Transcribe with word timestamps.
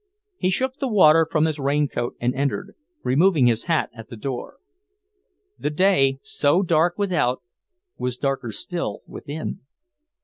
He 0.39 0.49
shook 0.49 0.79
the 0.79 0.87
water 0.87 1.27
from 1.29 1.45
his 1.45 1.59
raincoat 1.59 2.15
and 2.19 2.33
entered, 2.33 2.73
removing 3.03 3.45
his 3.45 3.65
hat 3.65 3.91
at 3.93 4.09
the 4.09 4.17
door. 4.17 4.57
The 5.59 5.69
day, 5.69 6.17
so 6.23 6.63
dark 6.63 6.97
without, 6.97 7.43
was 7.59 8.17
darker 8.17 8.51
still 8.51 9.01
within 9.05 9.59